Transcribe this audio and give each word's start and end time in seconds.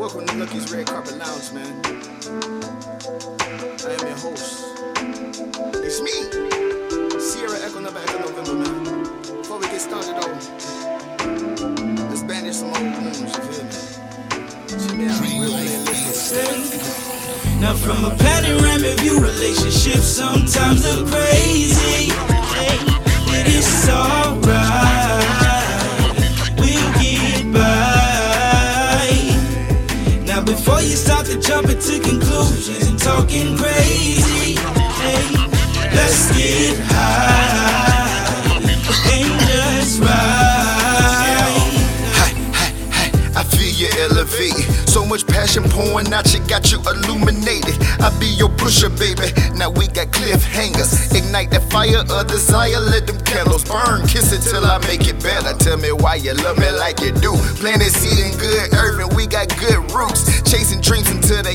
Welcome 0.00 0.24
to 0.28 0.34
Luckie's 0.36 0.72
Red 0.72 0.86
Carpet 0.86 1.18
Lounge, 1.18 1.52
man. 1.52 1.84
I 3.84 3.92
am 3.92 4.00
your 4.00 4.16
host. 4.16 4.64
It's 5.84 6.00
me, 6.00 7.20
Sierra 7.20 7.58
Echo 7.60 7.80
Number 7.80 8.00
Echo 8.00 8.18
November, 8.20 8.54
man. 8.64 9.02
Before 9.42 9.58
we 9.58 9.66
get 9.66 9.78
started, 9.82 10.16
though, 10.16 10.32
let's 12.08 12.22
banish 12.22 12.56
some 12.56 12.68
old 12.68 12.80
wounds, 12.80 13.20
you 13.20 13.28
feel 13.28 13.64
me? 14.96 15.10
Now 17.60 17.74
from 17.74 18.02
a 18.06 18.16
panoramic 18.16 19.00
view, 19.00 19.20
relationships 19.20 20.06
sometimes 20.06 20.82
look 20.82 21.10
crazy. 21.10 22.29
And 32.40 32.98
talking 32.98 33.56
crazy, 33.56 34.56
hey, 34.56 35.24
let's 35.94 36.36
get 36.36 36.78
high. 36.86 37.80
Just 39.80 40.02
I 43.36 43.44
feel 43.44 43.72
you 43.74 43.88
elevated. 44.00 44.64
So 44.88 45.04
much 45.04 45.26
passion 45.26 45.64
pouring 45.64 46.12
out, 46.12 46.32
you 46.34 46.40
got 46.46 46.72
you 46.72 46.78
illuminated. 46.80 47.76
I 48.00 48.10
be 48.18 48.26
your 48.26 48.48
pusher, 48.50 48.90
baby. 48.90 49.32
Now 49.54 49.70
we 49.70 49.86
got 49.88 50.08
cliffhangers. 50.08 51.14
Ignite 51.16 51.50
that 51.50 51.70
fire 51.70 52.02
of 52.08 52.26
desire, 52.26 52.80
let 52.80 53.06
them 53.06 53.20
candles 53.20 53.64
burn. 53.64 54.06
Kiss 54.06 54.32
it 54.32 54.42
till 54.42 54.64
I 54.64 54.78
make 54.86 55.06
it 55.06 55.22
better. 55.22 55.56
Tell 55.58 55.76
me 55.76 55.92
why 55.92 56.16
you 56.16 56.34
love 56.34 56.58
me 56.58 56.70
like 56.72 57.00
you 57.00 57.12
do. 57.12 57.32
Planted 57.60 57.92
seed 57.92 58.18
in 58.18 58.36
good 58.38 58.74
earth, 58.74 59.00
and 59.00 59.12
we 59.16 59.26
got 59.26 59.48
good 59.58 59.78
roots. 59.92 60.42
Chasing 60.50 60.80
dreams 60.80 61.08
until 61.10 61.42
they 61.42 61.49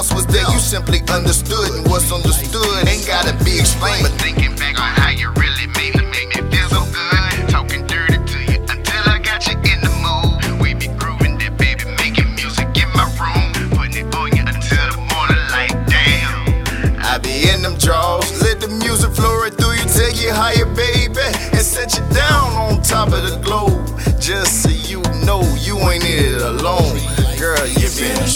else 0.00 0.14
was 0.14 0.26
there, 0.28 0.48
you 0.50 0.58
simply 0.58 1.00
understood. 1.12 1.68
And 1.76 1.86
what's 1.90 2.10
understood 2.10 2.88
ain't 2.88 3.06
gotta 3.06 3.36
be 3.44 3.60
explained. 3.60 4.08
But 4.08 4.16
thinking 4.16 4.56
back 4.56 4.80
on 4.80 4.88
how 4.96 5.10
you 5.10 5.28
really 5.36 5.66
made 5.76 5.92
me, 5.94 6.08
make 6.08 6.32
me 6.32 6.40
feel 6.48 6.68
so 6.72 6.82
good. 6.88 7.50
Talking 7.50 7.86
dirty 7.86 8.16
to 8.16 8.38
you 8.48 8.58
until 8.64 9.04
I 9.04 9.20
got 9.20 9.44
you 9.46 9.60
in 9.60 9.78
the 9.84 9.92
mood. 10.00 10.40
We 10.58 10.72
be 10.72 10.88
grooving 10.96 11.36
that 11.44 11.52
baby, 11.60 11.84
making 12.00 12.32
music 12.32 12.72
in 12.80 12.88
my 12.96 13.04
room. 13.20 13.52
Putting 13.76 14.08
it 14.08 14.14
on 14.16 14.32
you 14.32 14.40
until 14.40 14.86
the 14.88 15.04
morning 15.12 15.44
like 15.52 15.76
damn. 15.92 17.04
I 17.04 17.20
be 17.20 17.50
in 17.52 17.60
them 17.60 17.76
drawers, 17.76 18.40
let 18.40 18.56
the 18.58 18.68
music 18.68 19.12
flow 19.12 19.36
right 19.36 19.52
through 19.52 19.76
you, 19.76 19.84
take 19.84 20.16
you 20.16 20.32
higher, 20.32 20.64
baby, 20.72 21.28
and 21.52 21.60
set 21.60 21.92
you 21.92 22.04
down 22.16 22.48
on 22.56 22.80
top 22.80 23.12
of 23.12 23.20
the 23.28 23.36
globe. 23.44 23.84
Just 24.18 24.62
so 24.64 24.72
you 24.72 25.04
know 25.28 25.44
you 25.60 25.76
ain't 25.92 26.08
in 26.08 26.36
it 26.36 26.40
alone. 26.40 26.96
Girl, 27.36 27.68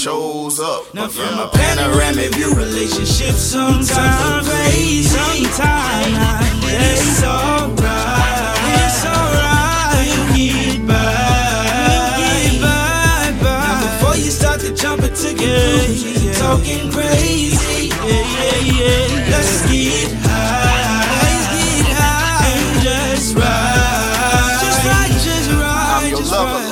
you 0.05 0.11
chose 0.11 0.61
up. 0.61 0.93
Now 0.95 1.09
from 1.09 1.39
a 1.39 1.49
panoramic 1.49 2.35
view, 2.35 2.53
relationships 2.55 3.39
sometimes 3.39 4.49
crazy. 4.49 5.03
Sometimes 5.05 6.17
it's 6.67 7.23
alright. 7.23 8.55
It's 8.85 9.05
alright. 9.07 10.07
We'll 10.07 10.37
get 10.37 10.87
by. 10.87 10.95
We'll 11.89 12.43
get 12.53 12.61
by. 12.61 13.43
Now 13.43 13.81
before 13.83 14.17
you 14.17 14.31
start 14.31 14.61
to 14.61 14.75
jump 14.75 15.03
into 15.03 15.29
conclusions, 15.29 16.39
talking 16.39 16.91
crazy. 16.93 17.89
Yeah, 17.89 18.25
yeah, 18.37 18.79
yeah. 18.79 19.31
Let's 19.31 19.71
get 19.71 20.24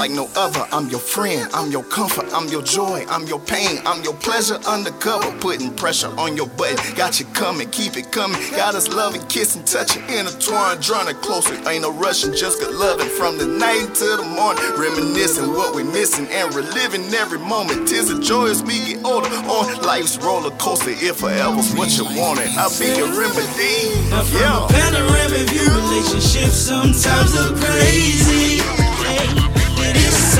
like 0.03 0.11
no 0.11 0.29
other. 0.35 0.67
I'm 0.73 0.89
your 0.89 0.99
friend. 0.99 1.49
I'm 1.55 1.71
your 1.71 1.85
comfort. 1.85 2.27
I'm 2.35 2.49
your 2.49 2.63
joy. 2.63 3.07
I'm 3.09 3.25
your 3.29 3.39
pain. 3.39 3.79
I'm 3.87 4.03
your 4.03 4.15
pleasure 4.15 4.59
undercover. 4.67 5.31
Putting 5.39 5.73
pressure 5.77 6.11
on 6.19 6.37
your 6.37 6.49
button. 6.59 6.83
Got 6.97 7.21
you 7.21 7.27
coming. 7.27 7.71
Keep 7.71 7.97
it 7.97 8.11
coming. 8.11 8.41
Got 8.51 8.75
us 8.75 8.89
loving, 8.89 9.25
kissing, 9.29 9.63
touching, 9.63 10.03
intertwined, 10.11 10.83
drawing 10.83 11.07
it 11.07 11.23
closer. 11.23 11.55
Ain't 11.69 11.83
no 11.83 11.93
rushing, 11.93 12.35
just 12.35 12.59
good 12.59 12.75
loving 12.75 13.07
from 13.07 13.39
the 13.39 13.47
night 13.47 13.95
to 13.95 14.07
the 14.19 14.27
morning. 14.27 14.65
Reminiscing 14.77 15.55
what 15.55 15.73
we 15.73 15.85
missing 15.85 16.27
and 16.33 16.53
reliving 16.53 17.07
every 17.15 17.39
moment. 17.39 17.87
Tis 17.87 18.11
a 18.11 18.21
joy 18.21 18.47
as 18.47 18.61
we 18.61 18.75
get 18.85 19.05
older 19.05 19.31
on 19.31 19.83
life's 19.83 20.19
roller 20.19 20.51
coaster. 20.59 20.91
If 20.91 21.19
forever's 21.23 21.73
what 21.77 21.97
you 21.97 22.07
wanted, 22.19 22.51
I'll 22.59 22.75
be 22.77 22.91
your 22.99 23.07
remedy. 23.07 24.11
Now 24.11 24.25
from 24.25 24.41
Yeah. 24.41 24.67
a 24.67 24.69
panoramic 24.69 25.47
view, 25.55 25.71
relationships 25.71 26.57
sometimes 26.57 27.39
look 27.39 27.55
crazy. 27.61 29.52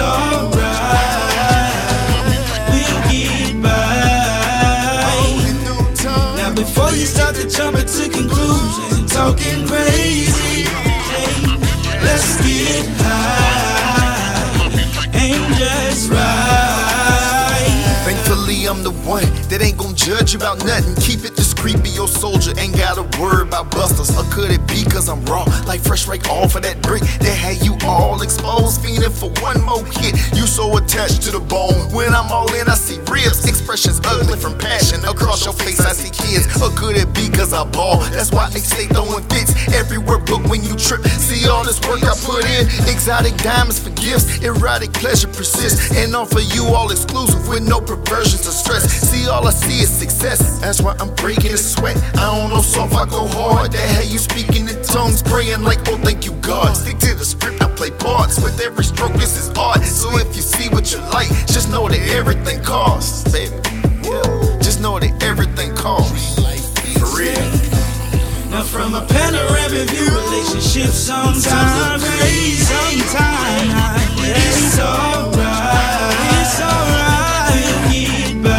Alright. 0.03 1.71
We'll 2.73 3.01
get 3.11 3.55
by. 3.63 3.71
Now 6.37 6.51
before 6.55 6.93
you 6.93 7.07
start 7.07 7.35
to 7.37 7.45
jump 7.49 7.79
into 7.79 8.09
conclusions 8.11 9.13
talking 9.13 9.67
crazy, 9.67 10.52
judge 20.03 20.35
about 20.35 20.59
nothing. 20.67 20.95
Keep 20.97 21.25
it 21.25 21.37
discreet, 21.37 21.83
be 21.83 21.91
your 21.91 22.09
soldier, 22.09 22.53
ain't 22.59 22.77
gotta 22.77 23.07
worry 23.21 23.43
about 23.43 23.71
busters. 23.71 24.11
Or 24.19 24.25
could 24.35 24.51
it 24.51 24.67
be 24.67 24.85
cause 24.85 25.09
I'm 25.09 25.25
raw, 25.27 25.45
like 25.67 25.81
fresh 25.81 26.09
rake 26.09 26.29
off 26.29 26.57
of 26.57 26.63
that 26.63 26.83
brick 26.83 27.03
that 27.23 27.37
had 27.39 27.63
you 27.65 27.77
all 27.87 28.21
exposed, 28.23 28.83
fiending 28.83 29.15
for 29.15 29.31
one 29.41 29.63
more 29.63 29.85
hit? 30.03 30.19
You 30.35 30.47
so 30.47 30.77
attached 30.77 31.23
to 31.23 31.31
the 31.31 31.41
bone. 31.41 31.93
When 31.95 32.15
I'm 32.15 32.31
all 32.33 32.53
in, 32.55 32.69
I 32.69 32.75
see 32.75 32.99
ribs, 33.11 33.47
expressions 33.47 34.01
ugly 34.05 34.39
from 34.39 34.59
passion. 34.59 35.05
Across 35.05 35.45
your 35.45 35.55
face, 35.55 35.81
I 35.81 35.93
see 35.93 36.11
kids. 36.11 36.51
Or 36.61 36.71
could 36.75 36.97
it 36.97 37.15
be 37.15 37.31
cause 37.31 37.53
I 37.53 37.65
ball? 37.65 38.01
That's 38.11 38.33
why 38.33 38.51
they 38.51 38.61
stay 38.61 38.87
throwing 38.87 39.23
fits 39.31 39.55
this 41.73 41.89
work 41.89 42.03
I 42.05 42.15
put 42.25 42.45
in. 42.45 42.67
Exotic 42.89 43.37
diamonds 43.39 43.79
for 43.79 43.91
gifts, 43.91 44.43
erotic 44.43 44.93
pleasure 44.93 45.29
persists, 45.29 45.97
and 45.97 46.15
offer 46.15 46.41
you 46.41 46.65
all 46.67 46.91
exclusive 46.91 47.49
with 47.49 47.67
no 47.67 47.81
perversions 47.81 48.47
or 48.47 48.53
stress. 48.53 48.85
See, 48.91 49.29
all 49.29 49.47
I 49.47 49.51
see 49.51 49.81
is 49.81 49.91
success. 49.91 50.61
That's 50.61 50.81
why 50.83 50.95
I'm 51.01 51.15
breaking 51.15 51.53
a 51.53 51.57
sweat. 51.57 51.97
I 52.15 52.37
don't 52.37 52.51
know, 52.51 52.61
so 52.61 52.85
if 52.85 52.95
I 52.95 53.07
go 53.07 53.27
hard, 53.27 53.73
that 53.73 53.89
how 53.97 54.03
you 54.03 54.19
speaking 54.19 54.69
in 54.69 54.83
tongues, 54.83 55.23
praying 55.23 55.63
like, 55.63 55.81
oh, 55.89 55.97
thank 55.99 56.27
you, 56.27 56.33
God. 56.43 56.77
Stick 56.77 56.99
to 56.99 57.15
the 57.15 57.25
script, 57.25 57.63
I 57.63 57.69
play 57.71 57.91
parts. 57.91 58.43
With 58.43 58.61
every 58.61 58.85
stroke, 58.85 59.15
this 59.15 59.39
is 59.39 59.49
art. 59.57 59.82
A 69.03 69.07
panoramic 69.07 69.91
view, 69.91 70.07
relationships 70.07 70.95
sometimes 70.95 72.05
crazy. 72.05 72.63
Sometimes 72.63 73.73
it's 74.23 74.79
alright. 74.79 76.15
It's 76.39 76.61
alright. 76.61 77.51
We'll 77.53 77.83
get 77.91 78.43
by. 78.43 78.51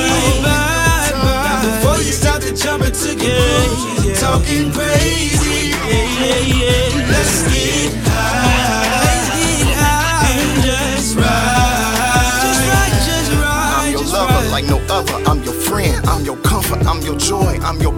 We'll 0.00 0.20
get 0.24 0.42
by. 0.44 1.12
Now 1.44 1.58
before 1.66 1.98
you 2.04 2.12
start 2.12 2.42
to 2.42 2.52
jump 2.54 2.84
into 2.84 3.08
conclusions, 3.16 4.06
and 4.06 4.16
talking 4.16 4.72
crazy. 4.72 5.74
Yeah, 5.88 6.08
yeah, 6.20 6.40
yeah. 6.62 7.08
Let's 7.12 7.42
get 7.52 7.92
high. 8.08 8.88
Let's 9.04 9.28
get 9.36 9.68
high. 9.76 10.32
Ain't 10.32 10.64
just 10.64 11.16
right. 11.16 12.38
Just 12.44 12.62
right. 12.70 12.92
Just 13.04 13.30
right. 13.32 13.72
I'm 13.78 13.92
your 13.92 14.04
lover 14.04 14.42
like 14.50 14.64
no 14.64 14.78
other. 14.88 15.18
I'm 15.28 15.42
your 15.42 15.54
friend. 15.54 16.06
I'm 16.06 16.24
your 16.24 16.36
comfort. 16.38 16.86
I'm 16.86 17.00
your 17.02 17.16
joy. 17.16 17.58
I'm 17.62 17.80
your 17.80 17.92
pain. 17.92 17.97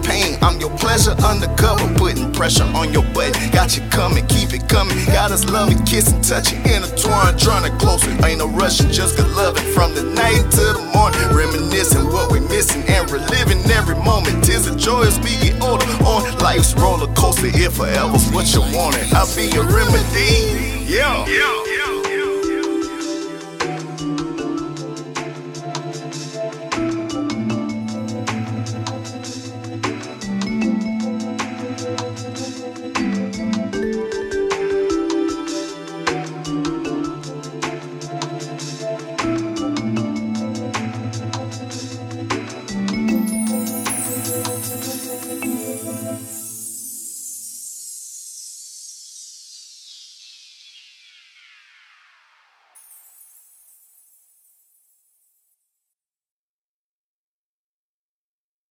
undercover. 1.07 1.93
Putting 1.95 2.31
pressure 2.33 2.63
on 2.75 2.93
your 2.93 3.03
butt. 3.13 3.33
Got 3.51 3.77
you 3.77 3.83
coming. 3.89 4.25
Keep 4.27 4.53
it 4.53 4.67
coming. 4.69 4.97
Got 5.07 5.31
us 5.31 5.45
loving, 5.45 5.83
kissing, 5.85 6.21
touching, 6.21 6.59
intertwined, 6.65 7.37
drawing 7.39 7.65
it 7.65 7.77
closer. 7.79 8.09
Ain't 8.25 8.39
no 8.39 8.47
rushing, 8.49 8.89
just 8.89 9.17
good 9.17 9.29
loving 9.35 9.63
from 9.73 9.95
the 9.95 10.03
night 10.03 10.43
to 10.51 10.63
the 10.77 10.91
morning. 10.93 11.21
Reminiscing 11.33 12.07
what 12.07 12.31
we 12.31 12.39
missing 12.41 12.83
and 12.87 13.09
reliving 13.09 13.59
every 13.71 13.95
moment. 13.95 14.43
Tis 14.43 14.67
a 14.67 14.75
joy 14.75 15.01
as 15.03 15.19
we 15.19 15.31
get 15.41 15.61
older 15.61 15.85
on 16.05 16.23
life's 16.39 16.73
roller 16.75 17.11
coaster. 17.13 17.47
If 17.47 17.73
forever's 17.77 18.29
what 18.31 18.53
you 18.53 18.61
wanted, 18.75 19.11
I'll 19.13 19.29
be 19.35 19.47
your 19.49 19.65
remedy. 19.65 20.85
Yeah. 20.85 21.25
Yeah. 21.25 21.70